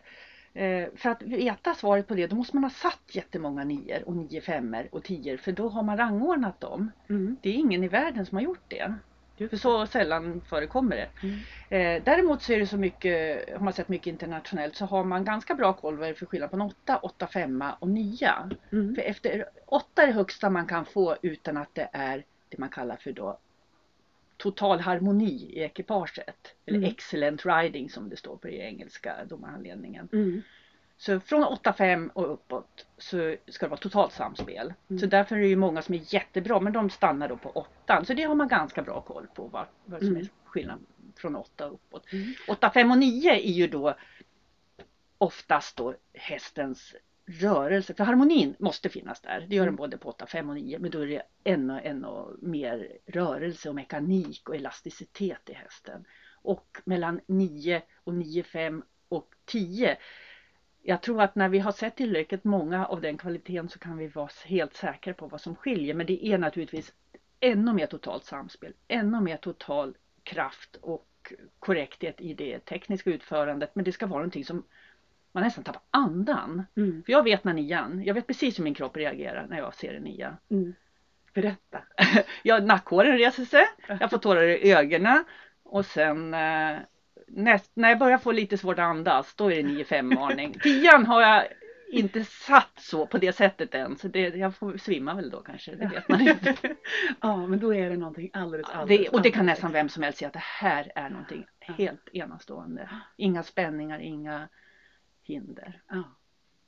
Eh, 0.54 0.88
för 0.96 1.10
att 1.10 1.22
veta 1.22 1.74
svaret 1.74 2.08
på 2.08 2.16
det 2.16 2.28
då 2.28 2.36
måste 2.36 2.56
man 2.56 2.64
ha 2.64 2.70
satt 2.70 3.16
jättemånga 3.16 3.64
nior 3.64 4.04
och 4.06 4.16
nio 4.16 4.42
femmor 4.42 4.88
och 4.92 5.04
tior 5.04 5.38
för 5.38 5.52
då 5.52 5.70
har 5.70 5.84
man 5.84 5.98
rangordnat 5.98 6.60
dem. 6.60 6.92
Mm. 7.10 7.38
Det 7.42 7.50
är 7.50 7.54
ingen 7.54 7.84
i 7.84 7.88
världen 7.88 8.26
som 8.26 8.36
har 8.36 8.44
gjort 8.44 8.66
det. 8.68 8.94
För 9.38 9.58
så 9.58 9.86
sällan 9.86 10.42
förekommer 10.42 10.96
det. 10.96 11.10
Mm. 11.24 11.38
Eh, 11.70 12.04
däremot 12.04 12.42
så 12.42 12.54
är 12.54 12.60
det 12.60 12.68
så 12.68 12.78
mycket, 12.78 13.50
har 13.54 13.60
man 13.64 13.74
sett 13.74 13.90
mycket 13.90 14.08
internationellt 14.08 14.76
så 14.76 14.86
har 14.86 15.04
man 15.04 15.26
ganska 15.26 15.56
bra 15.56 15.74
koll 15.74 15.98
vad 15.98 16.08
det 16.08 16.12
är 16.12 16.14
för 16.14 16.26
skillnad 16.26 16.50
på 16.50 16.56
en 16.56 16.62
8, 16.62 16.98
8, 16.98 17.28
5 17.28 17.64
och 17.80 17.88
9. 17.88 18.32
Mm. 18.72 18.96
För 18.96 19.02
efter 19.02 19.46
8 19.66 20.04
är 20.04 20.08
det 20.08 20.14
högsta 20.14 20.50
man 20.50 20.68
kan 20.68 20.86
få 20.86 21.18
utan 21.22 21.58
att 21.58 21.76
det 21.76 21.90
är 21.94 22.26
det 22.50 22.58
man 22.58 22.70
kallar 22.70 22.96
för 22.96 23.12
då 23.12 23.40
total 24.38 24.80
harmoni 24.80 25.50
i 25.54 25.60
ekipaget. 25.60 26.56
Eller 26.66 26.78
Mm. 26.78 26.90
excellent 26.90 27.46
riding 27.46 27.90
som 27.90 28.10
det 28.10 28.18
står 28.18 28.38
på 28.38 28.50
i 28.50 28.60
engelska 28.60 29.16
domarhandledningen. 29.30 30.10
Mm. 30.14 30.42
Så 31.02 31.20
från 31.20 31.44
8-5 31.44 32.10
och 32.14 32.34
uppåt 32.34 32.86
så 32.98 33.36
ska 33.48 33.66
det 33.66 33.70
vara 33.70 33.80
totalt 33.80 34.14
samspel. 34.14 34.74
Mm. 34.90 35.00
Så 35.00 35.06
därför 35.06 35.36
är 35.36 35.40
det 35.40 35.48
ju 35.48 35.56
många 35.56 35.82
som 35.82 35.96
är 35.96 36.14
jättebra 36.14 36.60
men 36.60 36.74
de 36.74 36.90
stannar 36.90 37.30
då 37.30 37.38
på 37.38 37.50
8. 37.50 38.06
Så 38.06 38.14
det 38.14 38.24
har 38.24 38.36
man 38.36 38.48
ganska 38.48 38.82
bra 38.82 39.02
koll 39.02 39.28
på 39.36 39.48
vad, 39.48 39.66
vad 39.86 40.00
som 40.00 40.08
Mm. 40.08 40.22
är 40.22 40.28
skillnad 40.46 40.80
från 41.16 41.36
8 41.36 41.68
och 41.68 41.74
uppåt. 41.74 42.14
Mm. 42.14 42.34
8, 42.48 42.70
5 42.74 42.92
och 42.92 42.98
9 42.98 43.32
är 43.32 43.52
ju 43.52 43.68
då 43.68 43.96
oftast 45.18 45.78
då 45.78 45.96
hästens 46.14 46.96
rörelse. 47.26 47.94
För 47.94 48.04
harmonin 48.04 48.56
måste 48.60 48.90
finnas 48.90 49.22
där. 49.22 49.46
Det 49.50 49.56
gör 49.56 49.64
den 49.64 49.68
Mm. 49.70 49.76
både 49.76 49.98
på 49.98 50.10
8, 50.10 50.26
5 50.26 50.50
och 50.50 50.56
9. 50.56 50.80
Men 50.80 50.92
då 50.92 51.00
är 51.00 51.08
det 51.08 51.24
ännu, 51.44 51.80
ännu 51.84 52.38
mer 52.42 52.98
rörelse 53.06 53.70
och 53.70 53.76
mekanik 53.76 54.50
och 54.50 54.56
elasticitet 54.56 55.50
i 55.50 55.54
hästen. 55.54 56.06
Och 56.42 56.82
mellan 56.86 57.20
9 57.28 57.82
och 58.04 58.14
9, 58.14 58.44
5 58.44 58.84
och 59.10 59.28
10. 59.46 59.98
Jag 60.84 61.02
tror 61.02 61.22
att 61.22 61.36
när 61.36 61.50
vi 61.50 61.60
har 61.60 61.72
sett 61.72 61.96
tillräckligt 61.96 62.44
många 62.44 62.86
av 62.86 63.02
den 63.02 63.18
kvaliteten 63.18 63.70
så 63.70 63.80
kan 63.80 63.98
vi 63.98 64.08
vara 64.08 64.30
helt 64.46 64.74
säkra 64.74 65.14
på 65.14 65.28
vad 65.28 65.42
som 65.42 65.56
skiljer. 65.56 65.94
Men 65.94 66.06
det 66.06 66.26
är 66.26 66.38
naturligtvis 66.38 66.94
ännu 67.40 67.74
mer 67.74 67.88
totalt 67.88 68.26
samspel, 68.26 68.74
ännu 68.88 69.22
mer 69.22 69.38
total 69.38 69.98
kraft 70.24 70.76
och 70.76 71.34
korrekthet 71.60 72.22
i 72.22 72.34
det 72.34 72.60
tekniska 72.60 73.10
utförandet. 73.10 73.76
Men 73.76 73.86
det 73.86 73.92
ska 73.92 74.06
vara 74.06 74.20
någonting 74.20 74.46
som 74.46 74.64
man 75.32 75.44
nästan 75.44 75.64
tappar 75.64 75.82
andan. 75.92 76.64
Mm. 76.76 77.04
För 77.04 77.12
jag 77.12 77.24
vet 77.24 77.44
när 77.44 77.54
nian, 77.54 78.04
jag 78.04 78.14
vet 78.14 78.28
precis 78.28 78.60
hur 78.60 78.64
min 78.64 78.74
kropp 78.74 78.98
reagerar 78.98 79.48
när 79.50 79.58
jag 79.58 79.76
ser 79.76 79.94
en 79.94 80.04
nia. 80.04 80.38
Mm. 80.50 80.74
Berätta. 81.34 81.84
Ja, 82.44 82.60
nackhåren 82.60 83.18
reser 83.18 83.46
sig, 83.46 83.66
jag 84.00 84.10
får 84.10 84.18
tårar 84.18 84.44
i 84.44 84.74
ögonen 84.74 85.24
och 85.64 85.86
sen 85.86 86.34
eh, 86.34 86.78
näst, 87.34 87.72
när 87.74 87.90
jag 87.90 88.00
börjar 88.00 88.18
få 88.18 88.32
lite 88.32 88.58
svårt 88.58 88.80
att 88.80 88.84
andas 88.86 89.36
då 89.36 89.52
är 89.52 89.64
det 89.64 89.70
9-5 89.70 90.16
varning. 90.16 90.54
Tian 90.64 91.06
har 91.06 91.22
jag 91.22 91.48
inte 91.92 92.24
satt 92.24 92.80
så 92.80 93.08
på 93.08 93.18
det 93.18 93.34
sättet 93.34 93.76
än 93.76 93.98
så 93.98 94.08
det, 94.08 94.36
jag 94.36 94.56
får 94.56 94.78
svimma 94.78 95.14
väl 95.14 95.30
då 95.30 95.42
kanske, 95.42 95.76
det 95.76 95.88
vet 95.88 96.10
man 96.10 96.22
inte. 96.22 96.56
Ja, 97.22 97.48
men 97.48 97.60
då 97.60 97.74
är 97.76 97.90
det 97.90 97.98
någonting 97.98 98.30
alldeles, 98.34 98.68
Det, 98.68 98.74
alldeles 98.74 99.10
och 99.10 99.22
det 99.22 99.32
kan 99.32 99.46
nästan 99.46 99.72
vem 99.72 99.90
som 99.90 100.04
helst 100.04 100.20
säga 100.20 100.28
att 100.28 100.34
det 100.34 100.44
här 100.44 100.92
är 100.96 101.10
någonting 101.10 101.46
helt 101.60 102.10
enastående. 102.14 102.90
Inga 103.18 103.44
spänningar, 103.44 104.00
inga 104.00 104.48
hinder. 105.24 105.82
Ja. 105.90 106.04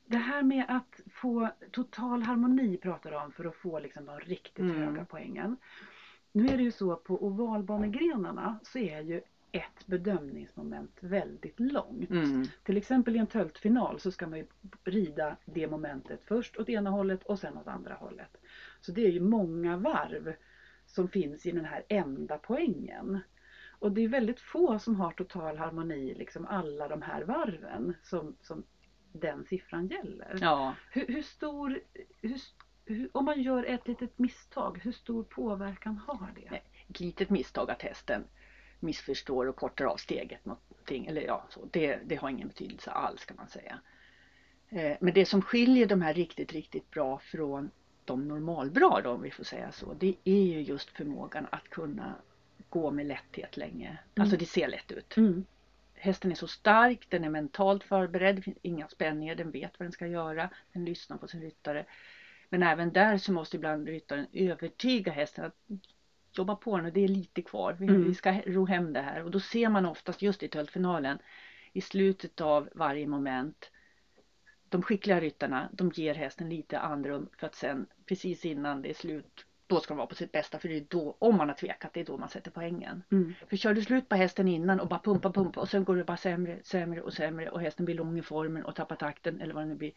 Det 0.05 0.17
här 0.17 0.43
med 0.43 0.65
att 0.67 0.99
få 1.13 1.49
total 1.71 2.23
harmoni 2.23 2.77
pratar 2.77 3.11
du 3.11 3.17
om 3.17 3.31
för 3.31 3.45
att 3.45 3.55
få 3.55 3.79
liksom 3.79 4.05
de 4.05 4.19
riktigt 4.19 4.59
Mm. 4.59 4.81
höga 4.81 5.05
poängen. 5.05 5.57
Nu 6.31 6.47
är 6.47 6.57
det 6.57 6.63
ju 6.63 6.71
så 6.71 6.95
på 6.95 7.25
ovalbanegrenarna 7.25 8.59
så 8.63 8.79
är 8.79 9.01
ju 9.01 9.21
ett 9.53 9.85
bedömningsmoment 9.85 10.97
väldigt 10.99 11.59
långt. 11.59 12.09
Mm. 12.09 12.45
Till 12.63 12.77
exempel 12.77 13.15
i 13.15 13.19
en 13.19 13.27
töltfinal 13.27 13.99
så 13.99 14.11
ska 14.11 14.27
man 14.27 14.39
ju 14.39 14.47
rida 14.83 15.37
det 15.45 15.67
momentet 15.67 16.19
först 16.25 16.57
åt 16.57 16.69
ena 16.69 16.89
hållet 16.89 17.23
och 17.23 17.39
sen 17.39 17.57
åt 17.57 17.67
andra 17.67 17.93
hållet. 17.93 18.37
Så 18.81 18.91
det 18.91 19.05
är 19.05 19.11
ju 19.11 19.19
många 19.19 19.77
varv 19.77 20.35
som 20.85 21.07
finns 21.07 21.45
i 21.45 21.51
den 21.51 21.65
här 21.65 21.83
enda 21.87 22.37
poängen. 22.37 23.19
Och 23.79 23.91
det 23.91 24.01
är 24.01 24.07
väldigt 24.07 24.39
få 24.39 24.79
som 24.79 24.95
har 24.95 25.11
total 25.11 25.57
harmoni 25.57 26.13
liksom 26.13 26.45
alla 26.45 26.87
de 26.87 27.01
här 27.01 27.23
varven 27.23 27.93
som, 28.03 28.35
som 28.41 28.63
den 29.11 29.45
siffran 29.45 29.87
gäller. 29.87 30.37
Ja. 30.41 30.75
Hur, 30.91 31.07
hur 31.07 31.21
stor, 31.21 31.79
hur, 32.21 32.39
hur, 32.85 33.09
om 33.11 33.25
man 33.25 33.41
gör 33.41 33.63
ett 33.63 33.87
litet 33.87 34.19
misstag, 34.19 34.79
hur 34.83 34.91
stor 34.91 35.23
påverkan 35.23 35.97
har 35.97 36.31
det? 36.35 36.61
Ett 36.89 36.99
litet 36.99 37.29
misstag 37.29 37.71
att 37.71 37.81
hästen 37.81 38.23
missförstår 38.83 39.45
och 39.45 39.55
kortar 39.55 39.85
av 39.85 39.97
steget 39.97 40.45
någonting. 40.45 41.05
Eller 41.05 41.21
ja, 41.21 41.45
så, 41.49 41.59
det, 41.71 41.99
det 42.05 42.15
har 42.15 42.29
ingen 42.29 42.47
betydelse 42.47 42.91
alls 42.91 43.25
kan 43.25 43.37
man 43.37 43.47
säga. 43.47 43.79
Eh, 44.69 44.97
Men 44.99 45.13
det 45.13 45.25
som 45.25 45.41
skiljer 45.41 45.85
de 45.85 46.01
här 46.01 46.13
riktigt, 46.13 46.53
riktigt 46.53 46.91
bra 46.91 47.19
från 47.19 47.71
de 48.05 48.27
normalbra 48.27 49.01
då, 49.01 49.09
om 49.09 49.21
vi 49.21 49.31
får 49.31 49.43
säga 49.43 49.71
så. 49.71 49.93
Det 49.93 50.15
är 50.23 50.43
ju 50.43 50.61
just 50.61 50.89
förmågan 50.89 51.47
att 51.51 51.69
kunna 51.69 52.15
gå 52.69 52.91
med 52.91 53.05
lätthet 53.05 53.57
länge. 53.57 53.97
Alltså 54.15 54.37
det 54.37 54.45
ser 54.45 54.67
lätt 54.67 54.91
ut. 54.91 55.17
Mm. 55.17 55.45
Hästen 55.93 56.31
är 56.31 56.35
så 56.35 56.47
stark, 56.47 57.05
den 57.09 57.23
är 57.23 57.29
mentalt 57.29 57.83
förberedd, 57.83 58.35
det 58.35 58.41
finns 58.41 58.57
inga 58.61 58.87
spänningar, 58.87 59.35
den 59.35 59.51
vet 59.51 59.79
vad 59.79 59.85
den 59.85 59.91
ska 59.91 60.07
göra, 60.07 60.49
den 60.73 60.85
lyssnar 60.85 61.17
på 61.17 61.27
sin 61.27 61.41
ryttare. 61.41 61.85
Men 62.49 62.63
även 62.63 62.93
där 62.93 63.17
så 63.17 63.31
måste 63.31 63.57
ibland 63.57 63.87
ryttaren 63.87 64.27
övertyga 64.33 65.11
hästen 65.11 65.45
att 65.45 65.55
jobba 66.37 66.55
på 66.55 66.77
nu, 66.77 66.91
det 66.91 67.03
är 67.03 67.07
lite 67.07 67.41
kvar, 67.41 67.73
vi, 67.79 67.87
Mm. 67.87 68.03
vi 68.03 68.13
ska 68.13 68.41
ro 68.45 68.65
hem 68.65 68.93
det 68.93 69.01
här. 69.01 69.23
Och 69.23 69.31
då 69.31 69.39
ser 69.39 69.69
man 69.69 69.85
oftast 69.85 70.21
just 70.21 70.43
i 70.43 70.47
töltfinalen, 70.47 71.17
i 71.73 71.81
slutet 71.81 72.41
av 72.41 72.69
varje 72.75 73.07
moment, 73.07 73.71
de 74.69 74.81
skickliga 74.81 75.19
ryttarna, 75.19 75.69
de 75.71 75.91
ger 75.95 76.13
hästen 76.13 76.49
lite 76.49 76.79
andrum 76.79 77.29
för 77.37 77.47
att 77.47 77.55
sen 77.55 77.85
precis 78.05 78.45
innan 78.45 78.81
det 78.81 78.89
är 78.89 78.93
slut, 78.93 79.45
då 79.67 79.79
ska 79.79 79.93
de 79.93 79.97
vara 79.97 80.07
på 80.07 80.15
sitt 80.15 80.31
bästa 80.31 80.59
för 80.59 80.69
det 80.69 80.77
är 80.77 80.85
då, 80.89 81.15
om 81.19 81.37
man 81.37 81.49
har 81.49 81.55
tvekat, 81.55 81.93
det 81.93 81.99
är 81.99 82.05
då 82.05 82.17
man 82.17 82.29
sätter 82.29 82.51
poängen. 82.51 83.03
Mm. 83.11 83.33
För 83.49 83.57
kör 83.57 83.73
du 83.73 83.81
slut 83.81 84.09
på 84.09 84.15
hästen 84.15 84.47
innan 84.47 84.79
och 84.79 84.87
bara 84.87 84.99
pumpa 84.99 85.31
pumpa 85.31 85.59
och 85.59 85.69
sen 85.69 85.83
går 85.83 85.95
det 85.95 86.03
bara 86.03 86.17
sämre, 86.17 86.59
sämre 86.63 87.01
och 87.01 87.13
sämre 87.13 87.49
och 87.49 87.61
hästen 87.61 87.85
blir 87.85 87.95
lång 87.95 88.19
i 88.19 88.21
formen 88.21 88.63
och 88.65 88.75
tappar 88.75 88.95
takten 88.95 89.41
eller 89.41 89.53
vad 89.53 89.63
det 89.63 89.67
nu 89.67 89.75
blir. 89.75 89.91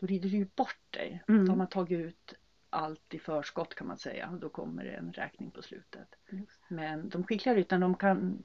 Då 0.00 0.06
rider 0.06 0.28
du 0.28 0.36
ju 0.36 0.46
bort 0.54 0.80
dig. 0.90 1.22
Mm. 1.28 1.44
Då 1.44 1.52
har 1.52 1.56
man 1.56 1.68
tagit 1.68 2.00
ut 2.00 2.34
allt 2.72 3.14
i 3.14 3.18
förskott 3.18 3.74
kan 3.74 3.86
man 3.86 3.98
säga 3.98 4.38
då 4.40 4.48
kommer 4.48 4.84
det 4.84 4.90
en 4.90 5.12
räkning 5.12 5.50
på 5.50 5.62
slutet. 5.62 6.14
Men 6.68 7.08
de 7.08 7.24
skickliga 7.24 7.54
ryttarna 7.54 7.86
de 7.86 7.94
kan 7.94 8.42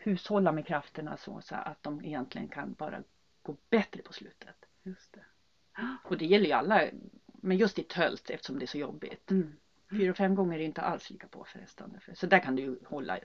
hushålla 0.00 0.52
med 0.52 0.66
krafterna 0.66 1.16
så, 1.16 1.40
så 1.40 1.54
att 1.54 1.82
de 1.82 2.04
egentligen 2.04 2.48
kan 2.48 2.72
bara 2.72 3.02
gå 3.42 3.56
bättre 3.70 4.02
på 4.02 4.12
slutet. 4.12 4.56
Just 4.82 5.12
det. 5.12 5.24
Och 6.04 6.18
det 6.18 6.26
gäller 6.26 6.46
ju 6.46 6.52
alla, 6.52 6.82
men 7.26 7.56
just 7.56 7.78
i 7.78 7.82
tölt 7.82 8.30
eftersom 8.30 8.58
det 8.58 8.64
är 8.64 8.66
så 8.66 8.78
jobbigt. 8.78 9.30
Mm. 9.30 9.52
Fyra 9.90 10.10
och 10.10 10.16
fem 10.16 10.34
gånger 10.34 10.58
är 10.58 10.62
inte 10.62 10.80
alls 10.82 11.10
lika 11.10 11.28
påfrestande. 11.28 12.00
Så 12.14 12.26
där 12.26 12.38
kan 12.38 12.56
du 12.56 12.62
ju 12.62 12.78
hålla 12.84 13.18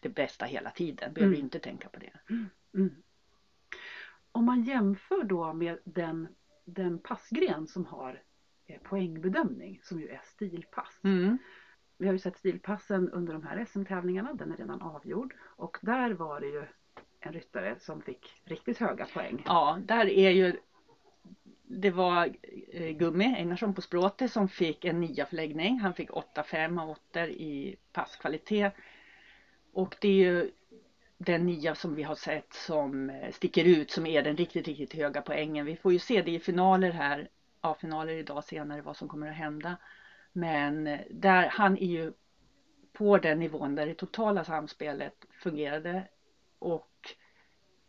det 0.00 0.08
bästa 0.08 0.44
hela 0.44 0.70
tiden. 0.70 1.12
Behöver 1.12 1.34
Mm. 1.34 1.44
inte 1.44 1.58
tänka 1.58 1.88
på 1.88 1.98
det. 2.00 2.12
Mm. 2.74 2.90
Om 4.32 4.44
man 4.44 4.62
jämför 4.62 5.24
då 5.24 5.52
med 5.52 5.78
den, 5.84 6.28
den 6.64 6.98
passgren 6.98 7.66
som 7.66 7.86
har 7.86 8.22
poängbedömning 8.82 9.80
som 9.82 10.00
ju 10.00 10.08
är 10.08 10.20
stilpass. 10.24 11.00
Mm. 11.04 11.38
Vi 11.98 12.06
har 12.06 12.12
ju 12.12 12.18
sett 12.18 12.38
stilpassen 12.38 13.10
under 13.10 13.32
de 13.32 13.42
här 13.42 13.64
SM-tävlingarna, 13.64 14.34
den 14.34 14.52
är 14.52 14.56
redan 14.56 14.82
avgjord. 14.82 15.34
Och 15.42 15.78
där 15.82 16.10
var 16.10 16.40
det 16.40 16.46
ju 16.46 16.64
en 17.20 17.32
ryttare 17.32 17.76
som 17.78 18.02
fick 18.02 18.42
riktigt 18.44 18.78
höga 18.78 19.06
poäng. 19.06 19.42
Ja, 19.46 19.78
där 19.86 20.06
är 20.06 20.30
ju 20.30 20.56
det 21.80 21.90
var 21.90 22.32
eh, 22.72 22.90
Gummi 22.90 23.24
Einarsson 23.24 23.74
på 23.74 23.80
Språte 23.80 24.28
som 24.28 24.48
fick 24.48 24.84
en 24.84 25.00
nia 25.00 25.26
förläggning. 25.26 25.78
Han 25.80 25.94
fick 25.94 26.10
8-5 26.10 26.82
av 26.82 26.90
8 26.90 27.26
i 27.28 27.76
passkvalitet. 27.92 28.74
Och 29.72 29.96
det 30.00 30.08
är 30.08 30.32
ju 30.32 30.50
den 31.18 31.46
nia 31.46 31.74
som 31.74 31.94
vi 31.94 32.02
har 32.02 32.14
sett 32.14 32.52
som 32.52 33.10
eh, 33.10 33.30
sticker 33.32 33.64
ut 33.64 33.90
som 33.90 34.06
är 34.06 34.22
den 34.22 34.36
riktigt, 34.36 34.68
riktigt 34.68 34.94
höga 34.94 35.22
poängen. 35.22 35.66
Vi 35.66 35.76
får 35.76 35.92
ju 35.92 35.98
se 35.98 36.22
det 36.22 36.30
i 36.30 36.38
finaler 36.38 36.90
här, 36.90 37.28
A-finaler 37.64 38.12
idag 38.12 38.44
senare 38.44 38.80
vad 38.80 38.96
som 38.96 39.08
kommer 39.08 39.28
att 39.28 39.36
hända. 39.36 39.76
Men 40.32 40.86
eh, 40.86 41.00
där, 41.10 41.48
han 41.48 41.78
är 41.78 41.86
ju 41.86 42.12
på 42.92 43.18
den 43.18 43.38
nivån 43.38 43.74
där 43.74 43.86
det 43.86 43.94
totala 43.94 44.44
samspelet 44.44 45.26
fungerade 45.30 46.08
och 46.58 47.14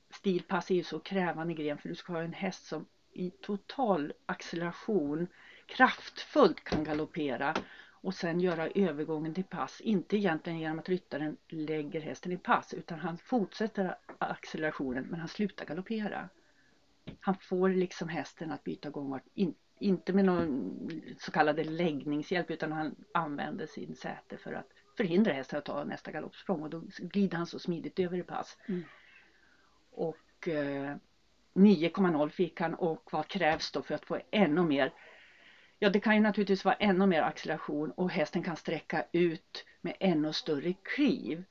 stilpass 0.10 0.72
är 0.72 0.75
ju 0.75 0.84
så 0.84 1.00
krävande 1.00 1.53
gren 1.53 1.77
för 1.77 1.89
du 1.89 1.96
ska 1.96 2.13
ha 2.13 2.22
en 2.22 2.34
häst 2.34 2.65
som 2.65 2.86
i 3.12 3.30
total 3.30 4.13
acceleration 4.25 5.27
kraftfullt 5.65 6.63
kan 6.63 6.84
galoppera 6.84 7.56
och 8.03 8.13
sen 8.13 8.39
göra 8.39 8.68
övergången 8.68 9.34
till 9.34 9.44
pass. 9.44 9.82
Inte 9.82 10.18
egentligen 10.18 10.60
genom 10.60 10.80
att 10.80 10.89
ryttaren 10.89 11.38
lägger 11.48 12.01
hästen 12.01 12.32
i 12.32 12.38
pass 12.38 12.74
utan 12.74 13.00
han 13.00 13.18
fortsätter 13.18 13.96
accelerationen 14.18 15.08
men 15.10 15.20
han 15.20 15.30
slutar 15.30 15.65
galoppera. 15.65 16.30
Han 17.20 17.36
får 17.36 17.70
liksom 17.70 18.10
hästen 18.10 18.51
att 18.51 18.63
byta 18.63 18.89
gångart, 18.89 19.24
inte 19.80 20.13
med 20.13 20.25
någon 20.25 20.89
så 21.20 21.32
kallad 21.32 21.65
läggningshjälp 21.65 22.51
utan 22.51 22.72
han 22.72 22.96
använder 23.12 23.65
sin 23.65 23.96
säte 23.96 24.38
för 24.38 24.53
att 24.53 24.68
förhindra 24.98 25.34
hästen 25.34 25.60
att 25.60 25.65
ta 25.65 25.84
nästa 25.84 26.12
galoppsprång 26.12 26.63
och 26.63 26.70
då 26.70 26.84
glider 27.00 27.38
han 27.38 27.48
så 27.48 27.60
smidigt 27.60 28.00
över 28.00 28.18
i 28.18 28.24
pass. 28.24 28.58
Mm. 28.68 28.84
Och 29.92 30.48
eh, 30.48 30.96
9,0 31.53 32.30
fick 32.30 32.62
han 32.62 32.74
och 32.74 33.10
vad 33.12 33.27
krävs 33.27 33.72
då 33.72 33.82
för 33.82 33.96
att 33.96 34.06
få 34.06 34.20
ännu 34.32 34.63
mer? 34.63 34.94
Ja 35.80 35.89
det 35.89 36.00
kan 36.00 36.15
ju 36.15 36.22
naturligtvis 36.22 36.65
vara 36.65 36.75
ännu 36.75 37.06
mer 37.06 37.22
acceleration 37.22 37.92
och 37.92 38.12
hästen 38.12 38.44
kan 38.44 38.56
sträcka 38.56 39.06
ut 39.12 39.65
med 39.82 39.96
ännu 40.00 40.34
större 40.34 40.74
kliv. 40.74 41.44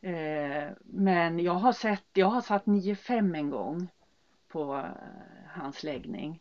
Eh, 0.00 0.68
men 0.84 1.38
jag 1.38 1.54
har 1.54 1.72
sett, 1.72 2.04
jag 2.12 2.26
har 2.26 2.40
satt 2.40 2.64
9,5 2.64 3.36
en 3.36 3.50
gång 3.50 3.88
på 4.48 4.76
eh, 4.76 4.84
hans 5.46 5.82
läggning. 5.82 6.40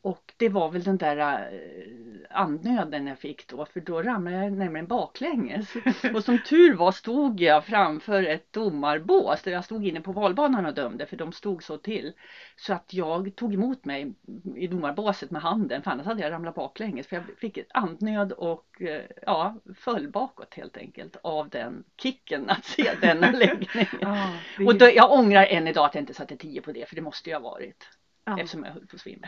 Och 0.00 0.34
det 0.36 0.48
var 0.48 0.68
väl 0.68 0.82
den 0.82 0.96
där, 0.98 1.16
eh, 1.52 2.38
andnöden 2.38 3.06
jag 3.06 3.18
fick 3.18 3.46
då 3.48 3.64
för 3.66 3.80
då 3.80 4.02
ramlade 4.02 4.36
jag 4.44 4.52
nämligen 4.52 4.86
baklänges. 4.86 5.74
Och 6.14 6.24
som 6.24 6.38
tur 6.38 6.74
var 6.74 6.92
stod 6.92 7.40
jag 7.40 7.64
framför 7.64 8.22
ett 8.22 8.52
domarbås 8.52 9.42
där 9.42 9.52
jag 9.52 9.64
stod 9.64 9.86
inne 9.86 10.00
på 10.00 10.12
valbanan 10.12 10.66
och 10.66 10.74
dömde 10.74 11.06
för 11.06 11.16
de 11.16 11.32
stod 11.32 11.62
så 11.62 11.78
till. 11.78 12.12
Så 12.56 12.72
att 12.72 12.94
jag 12.94 13.36
tog 13.36 13.54
emot 13.54 13.84
mig 13.84 14.14
i 14.56 14.66
domarbåset 14.66 15.30
med 15.30 15.42
handen 15.42 15.82
för 15.82 15.90
annars 15.90 16.06
hade 16.06 16.22
jag 16.22 16.32
ramlat 16.32 16.54
baklänges 16.54 17.06
för 17.06 17.16
jag 17.16 17.24
fick 17.38 17.56
ett 17.56 17.70
andnöd 17.74 18.32
och 18.32 18.82
eh, 18.82 19.02
ja, 19.26 19.56
föll 19.74 20.08
bakåt 20.08 20.54
helt 20.54 20.76
enkelt 20.76 21.16
av 21.22 21.48
den 21.48 21.84
kicken 22.02 22.50
att 22.50 22.64
se 22.64 22.90
denna 23.00 23.30
läggning. 23.30 23.86
Ja, 24.00 24.32
det- 24.58 24.64
Och 24.66 24.74
då, 24.78 24.90
jag 24.94 25.12
ångrar 25.12 25.44
än 25.46 25.68
idag 25.68 25.84
att 25.86 25.94
jag 25.94 26.02
inte 26.02 26.14
satte 26.14 26.36
10 26.36 26.60
på 26.60 26.72
det 26.72 26.88
för 26.88 26.96
det 26.96 27.02
måste 27.02 27.30
jag 27.30 27.40
ha 27.40 27.50
varit 27.50 27.88
ja, 28.24 28.38
eftersom 28.40 28.64
jag 28.64 28.72
höll 28.72 28.86
på 28.86 28.96
att 28.96 29.00
svimma. 29.00 29.26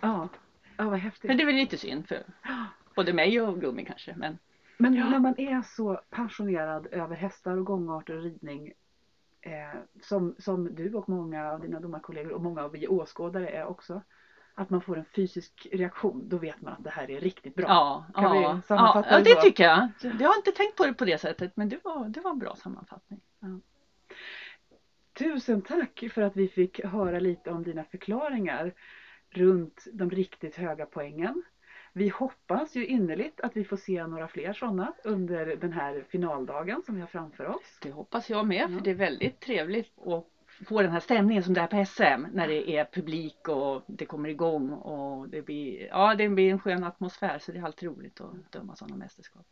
Ja. 0.00 0.28
ja, 0.76 0.88
vad 0.88 0.98
häftigt. 0.98 1.28
Men 1.28 1.36
det 1.36 1.42
är 1.42 1.46
väl 1.46 1.54
lite 1.54 1.76
synd 1.76 2.08
för 2.08 2.22
både 2.94 3.12
mig 3.12 3.40
och 3.40 3.60
Gummi 3.60 3.84
kanske. 3.84 4.14
Men 4.16 4.38
Men 4.78 4.94
Ja. 4.94 5.08
när 5.08 5.18
man 5.18 5.34
är 5.38 5.62
så 5.62 6.00
passionerad 6.10 6.86
över 6.90 7.16
hästar 7.16 7.56
och 7.56 7.64
gångarter 7.64 8.16
och 8.16 8.22
ridning 8.22 8.72
eh, 9.40 9.80
som, 10.02 10.34
som 10.38 10.74
du 10.74 10.94
och 10.94 11.08
många 11.08 11.52
av 11.52 11.60
dina 11.60 11.80
domarkollegor 11.80 12.32
och 12.32 12.40
många 12.40 12.62
av 12.62 12.72
vi 12.72 12.88
åskådare 12.88 13.48
är 13.48 13.64
också. 13.64 14.02
Att 14.54 14.70
man 14.70 14.80
får 14.80 14.96
en 14.98 15.04
fysisk 15.04 15.66
reaktion, 15.72 16.28
då 16.28 16.36
vet 16.38 16.60
man 16.60 16.72
att 16.72 16.84
det 16.84 16.90
här 16.90 17.10
är 17.10 17.20
riktigt 17.20 17.54
bra. 17.54 17.66
ja, 17.68 18.06
Kan 18.14 18.32
vi 18.32 18.42
ja, 18.42 18.42
ja, 18.42 18.60
sammanfatta 18.66 19.08
ja, 19.10 19.18
det 19.18 19.24
det 19.24 19.34
så? 19.34 19.40
tycker 19.40 19.64
jag. 19.64 19.88
Jag 20.20 20.28
har 20.28 20.36
inte 20.36 20.52
tänkt 20.52 20.76
på 20.76 20.86
det 20.86 20.92
på 20.92 21.04
det 21.04 21.18
sättet 21.18 21.56
men 21.56 21.68
det 21.68 21.78
var, 21.84 22.08
det 22.08 22.20
var 22.20 22.30
en 22.30 22.38
bra 22.38 22.56
sammanfattning. 22.56 23.20
Tusen 25.18 25.62
tack 25.62 26.04
för 26.12 26.22
att 26.22 26.36
vi 26.36 26.48
fick 26.48 26.84
höra 26.84 27.20
lite 27.20 27.50
om 27.50 27.62
dina 27.62 27.84
förklaringar 27.84 28.72
runt 29.30 29.86
de 29.92 30.10
riktigt 30.10 30.56
höga 30.56 30.86
poängen. 30.86 31.42
Vi 31.92 32.08
hoppas 32.08 32.76
ju 32.76 32.86
innerligt 32.86 33.40
att 33.40 33.56
vi 33.56 33.64
får 33.64 33.76
se 33.76 34.06
några 34.06 34.28
fler 34.28 34.52
sådana 34.52 34.92
under 35.04 35.56
den 35.56 35.72
här 35.72 36.04
finaldagen 36.08 36.82
som 36.86 36.94
vi 36.94 37.00
har 37.00 37.08
framför 37.08 37.46
oss. 37.46 37.78
Det 37.82 37.90
hoppas 37.90 38.30
jag 38.30 38.46
med 38.46 38.70
för 38.70 38.80
det 38.84 38.90
är 38.90 38.94
väldigt 38.94 39.40
trevligt 39.40 39.98
att 39.98 40.24
få 40.66 40.82
den 40.82 40.90
här 40.90 41.00
stämningen 41.00 41.42
som 41.42 41.54
det 41.54 41.60
är 41.60 41.66
på 41.66 41.84
SM 41.84 42.26
när 42.32 42.48
det 42.48 42.70
är 42.70 42.84
publik 42.84 43.48
och 43.48 43.82
det 43.86 44.04
kommer 44.04 44.28
igång 44.28 44.70
och 44.70 45.28
det 45.28 45.42
blir, 45.42 45.86
ja, 45.86 46.14
det 46.14 46.28
blir 46.28 46.50
en 46.50 46.58
skön 46.58 46.84
atmosfär 46.84 47.38
så 47.38 47.52
det 47.52 47.58
är 47.58 47.62
alltid 47.62 47.88
roligt 47.88 48.20
att 48.20 48.52
döma 48.52 48.76
sådana 48.76 48.96
mästerskap. 48.96 49.46